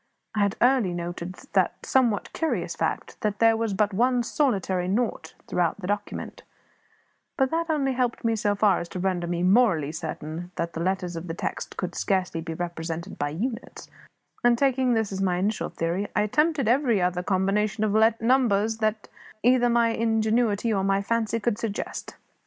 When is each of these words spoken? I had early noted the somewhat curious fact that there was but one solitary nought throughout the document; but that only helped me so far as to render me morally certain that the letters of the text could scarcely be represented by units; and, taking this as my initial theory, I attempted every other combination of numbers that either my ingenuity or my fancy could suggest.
I 0.33 0.39
had 0.39 0.55
early 0.61 0.95
noted 0.95 1.33
the 1.35 1.69
somewhat 1.83 2.33
curious 2.33 2.75
fact 2.75 3.21
that 3.21 3.37
there 3.37 3.55
was 3.55 3.75
but 3.75 3.93
one 3.93 4.23
solitary 4.23 4.87
nought 4.87 5.35
throughout 5.45 5.79
the 5.79 5.85
document; 5.85 6.41
but 7.37 7.51
that 7.51 7.69
only 7.69 7.93
helped 7.93 8.23
me 8.25 8.35
so 8.35 8.55
far 8.55 8.79
as 8.79 8.89
to 8.89 8.99
render 8.99 9.27
me 9.27 9.43
morally 9.43 9.91
certain 9.91 10.49
that 10.55 10.73
the 10.73 10.79
letters 10.79 11.15
of 11.15 11.27
the 11.27 11.35
text 11.35 11.77
could 11.77 11.93
scarcely 11.93 12.41
be 12.41 12.55
represented 12.55 13.19
by 13.19 13.29
units; 13.29 13.91
and, 14.43 14.57
taking 14.57 14.93
this 14.95 15.11
as 15.11 15.21
my 15.21 15.37
initial 15.37 15.69
theory, 15.69 16.07
I 16.15 16.21
attempted 16.23 16.67
every 16.67 16.99
other 16.99 17.21
combination 17.21 17.83
of 17.83 18.19
numbers 18.19 18.79
that 18.79 19.07
either 19.43 19.69
my 19.69 19.89
ingenuity 19.89 20.73
or 20.73 20.83
my 20.83 21.03
fancy 21.03 21.39
could 21.39 21.59
suggest. 21.59 22.15